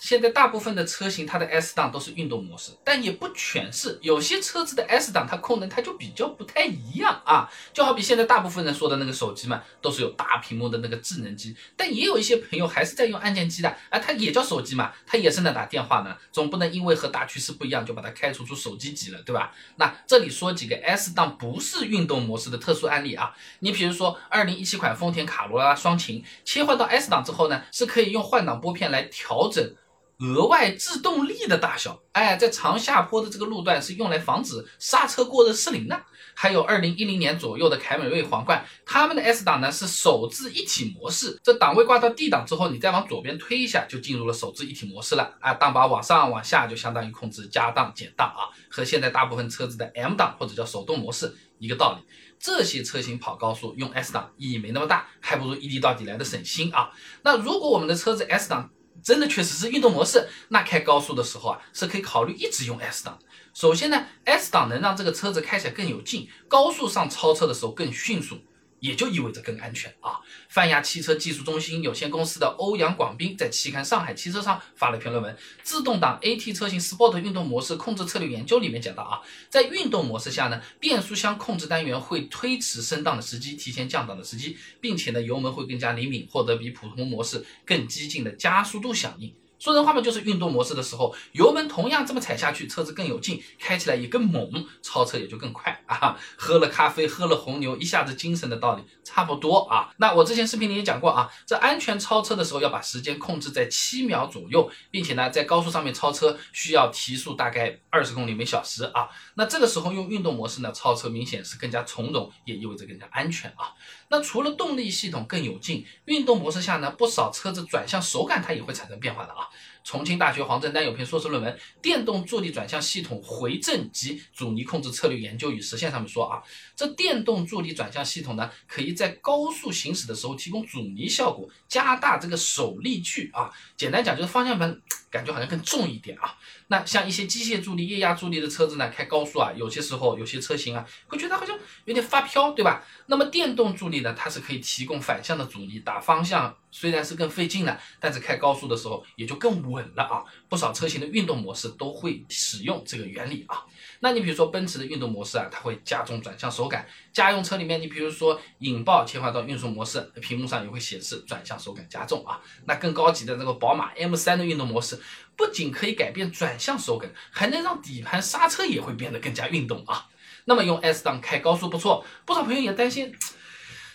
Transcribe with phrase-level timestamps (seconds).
[0.00, 7.48] 现在大部分的车型它的 S 档都是运动模式，但也不全是，有些车子的 S 档它功能它就比较不太一样啊。
[7.74, 19.52] 就好比现在大部分人说的那个手机嘛，都是有大屏幕的那个智能机，但也有一些朋友还是在用按键机的啊，它也叫手机嘛，它也是能打电话呢，总不能因为和大趋势不一样就把它开除出手机级了，对吧？
[19.76, 29.74] 那这里说几个 S 档不是运动模式的特殊案例啊，你比如说二零一七款丰田卡罗拉双擎切换到 S 档之后呢，是可以用换挡拨片来调整。
[30.20, 35.98] 额外制动力的大小，哎，在长下坡的这个路段是用来防止刹车过热失灵的。
[36.34, 45.34] 还有二零一零年左右的凯美瑞皇冠，他们的 S 档呢是手自一体模式，这档位挂到 D 档之后，你再往左边推一下，就进入了手自一体模式了。
[45.40, 52.06] 啊，档把往上往下就相当于控制加档减档啊，和现在大部分车子的 M 档或者叫手动模式一个道理。
[52.38, 56.90] 这些车型跑高速用 S 档意义没那么大，还不如一地到底来的省心啊。
[57.22, 58.70] 那如果我们的车子 S 档，
[59.02, 63.18] 真的确实是运动模式，那开高速的时候啊，是可以考虑一直用 S 档。
[63.52, 68.38] 首先呢，S 档能让这个车子开起来更有劲，高速上超车的时候更迅速。
[68.80, 70.18] 也就意味着更安全啊！
[70.48, 89.32] 泛亚汽车技术中心有限公司的欧阳广斌在期刊《上海汽车》上发了篇论文，《自动挡 AT 车型 Sport 运动模式控制策略研究》里面讲到啊，在运动模式下呢，变速箱控制单元会推迟升档的时机，提前降档的时机，并且呢，油门会更加灵敏，获得比普通模式更激进的加速度响应。
[89.60, 96.18] 说人话嘛，就是运动模式的时候，油门同样这么踩下去，车子更有劲，开起来也更猛，超车也就更快啊！
[96.38, 99.92] 喝了咖啡，喝了红牛，一下子精神的道理差不多啊。
[99.98, 109.10] 那我之前视频里也讲过啊，这安全超车的时候要把时间控制在七秒左右，并且呢，在高速上面超车需要提速大概二十公里每小时啊。
[109.34, 113.74] 那这个时候用运动模式呢，超车明显是更加从容，也意味着更加安全啊。
[114.10, 119.48] 那除了动力系统更有劲，运动模式下呢，不少车子转向手感它也会产生变化的啊。
[119.82, 126.42] 重庆大学黄振丹有篇硕士论文《电动助力转向系统回正及阻尼控制策略研究与实现》上面说啊，
[126.76, 133.50] 这电动助力转向系统呢，可以在高速行驶的时候提供阻尼效果，加大这个手力矩啊。
[133.76, 134.80] 简单讲就是方向盘
[135.10, 136.36] 感觉好像更重一点啊。
[136.68, 142.84] 那像一些机械助力、液压助力的车子呢，开高速啊，有些时候有些车型啊，会觉得好像有点发飘，对吧？
[143.06, 150.24] 那么电动助力呢，它是可以提供反向的阻尼，打方向虽然是更费劲的，但是开高速的时候也就更稳稳了啊。
[150.48, 153.64] 不少车型的运动模式都会使用这个原理啊。
[154.00, 156.86] 那你比如说奔驰的运动模式啊，它会加重转向手感。
[157.12, 162.40] 家用车里面，你比如说引爆切换到运速模式，屏幕上也会显示转向手感加重啊。
[162.64, 164.98] 那更高级的那个宝马 M3 的运动模式，
[165.36, 170.08] 不仅可以改变转向手感，还能让底盘刹车也会变得更加运动啊。
[170.46, 173.14] 那么用 S 档开高速不错，不少朋友也担心，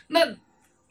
[0.08, 0.20] 那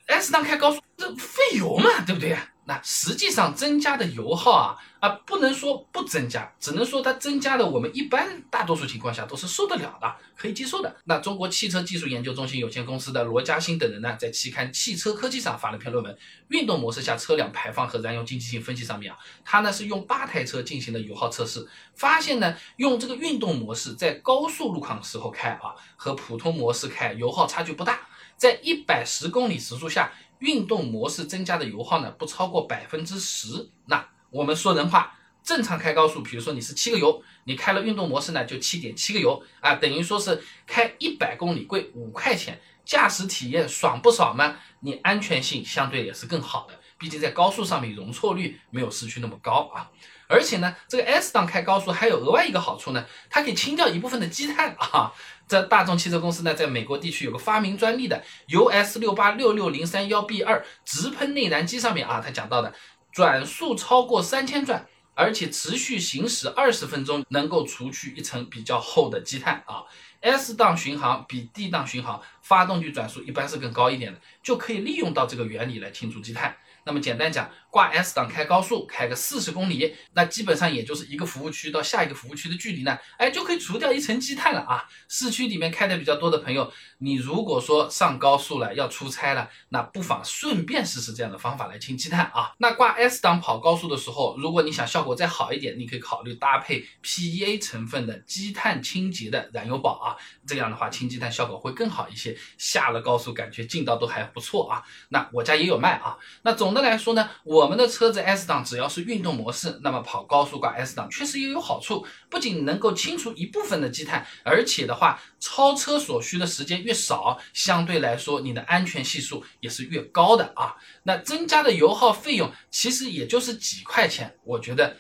[0.06, 2.36] S 档开高速这费油嘛，对不对？
[2.66, 10.96] 那实际上增加的油耗啊啊，不能说不增加，只能说它增加的我们一般大多数情况下都是受得了的，可以接受的。
[11.04, 16.14] 那中国汽车技术研究中心有限公司的罗嘉欣等人呢，在期刊《汽车科技》上发了篇论文，
[16.48, 28.00] 《运动模式下车辆排放和燃油经济性分析》上面啊，他呢是用八台车进行了油耗测试，发现呢用这个运动模式在高速路况的时候开啊，和普通模式开油耗差距不大，
[28.36, 30.12] 在一百十公里时速下。
[30.40, 33.70] 运动模式增加的油耗呢，不超过百分之十。
[33.86, 44.56] 那我们说人话，正常开高速，比如说你是七个油，你开了运动模式呢，就七点七个油啊，等于说是开一百公里贵五块钱，驾驶体验爽不爽呢？
[44.80, 49.90] 你安全性相对也是更好的，毕竟在高速上面容错率没有市区那么高啊。
[50.26, 55.12] 而且呢，这个 S 档开高速还有额外一个好处呢，它可以清掉一部分的积碳啊。
[55.46, 62.74] 这大众汽车公司呢，在美国地区有个发明专利的 US 六八六六零三幺 B 二直喷内燃机上面啊，它讲到的
[63.12, 69.84] 转速超过三千转，而且持续行驶二十分钟，能够除去一层比较厚的积碳啊。
[70.22, 76.56] S 档巡航比 D 档巡航发动机转速一般是更高一点的，就可以利用到这个原理来清除积碳。
[76.84, 84.84] 那么简单讲，挂 S 档开高速，开个四十公里，那基本上也就是一个服务区到下一个服务区的距离呢，哎，就可以除掉一层积碳了啊。
[85.08, 92.52] 市区里面开的比较多的朋友，你如果说上高速了要出差了，那不妨顺便试试这样的方法来清积碳啊。
[92.58, 100.16] 那挂 S 档跑高速的时候，如果你想效果再好一点，你可以考虑搭配 PEA 成分的积碳清洁的燃油宝啊，
[100.46, 102.36] 这样的话清积碳效果会更好一些。
[102.58, 104.82] 下了高速感觉劲道都还不错啊。
[105.08, 106.18] 那我家也有卖啊。
[106.42, 106.73] 那总。
[106.74, 120.74] 总的来说呢，我们的车子 S 档只要是运动模式，那么跑高速挂 S 档确实也有好处，不仅能够清除一部分的积碳，而且的话，超车所需的时间越少，相对来说你的安全系数也是越高的啊。
[121.04, 124.96] 那增加的油耗费用其实也就是几块钱，我觉得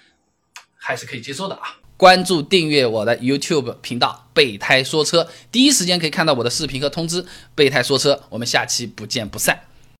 [0.76, 1.78] 还是可以接受的啊。
[1.96, 7.26] 关注订阅我的 YouTube 频道“备胎说车”，第一时间可以看到我的视频和通知。
[7.56, 9.73] 备胎说车，我们下期不见不散。